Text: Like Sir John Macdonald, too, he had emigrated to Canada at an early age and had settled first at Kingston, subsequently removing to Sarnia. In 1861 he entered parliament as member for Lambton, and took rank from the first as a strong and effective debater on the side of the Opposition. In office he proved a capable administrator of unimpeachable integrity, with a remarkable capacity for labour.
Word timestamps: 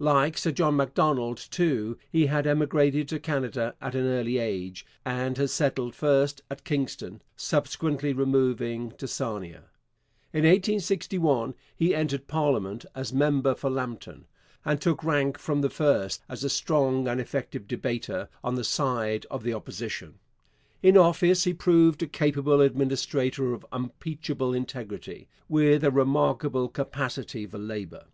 Like 0.00 0.36
Sir 0.36 0.50
John 0.50 0.74
Macdonald, 0.74 1.36
too, 1.36 1.96
he 2.10 2.26
had 2.26 2.44
emigrated 2.44 3.06
to 3.08 3.20
Canada 3.20 3.76
at 3.80 3.94
an 3.94 4.04
early 4.04 4.38
age 4.38 4.84
and 5.04 5.36
had 5.38 5.50
settled 5.50 5.94
first 5.94 6.42
at 6.50 6.64
Kingston, 6.64 7.22
subsequently 7.36 8.12
removing 8.12 8.90
to 8.98 9.06
Sarnia. 9.06 9.62
In 10.32 10.42
1861 10.42 11.54
he 11.76 11.94
entered 11.94 12.26
parliament 12.26 12.84
as 12.96 13.12
member 13.12 13.54
for 13.54 13.70
Lambton, 13.70 14.26
and 14.64 14.80
took 14.80 15.04
rank 15.04 15.38
from 15.38 15.60
the 15.60 15.70
first 15.70 16.20
as 16.28 16.42
a 16.42 16.50
strong 16.50 17.06
and 17.06 17.20
effective 17.20 17.68
debater 17.68 18.28
on 18.42 18.56
the 18.56 18.64
side 18.64 19.24
of 19.30 19.44
the 19.44 19.54
Opposition. 19.54 20.18
In 20.82 20.96
office 20.96 21.44
he 21.44 21.54
proved 21.54 22.02
a 22.02 22.08
capable 22.08 22.60
administrator 22.60 23.52
of 23.54 23.64
unimpeachable 23.70 24.52
integrity, 24.52 25.28
with 25.48 25.84
a 25.84 25.92
remarkable 25.92 26.68
capacity 26.68 27.46
for 27.46 27.58
labour. 27.58 28.06